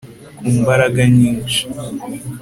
[0.37, 1.61] ku mbaraga nyinshi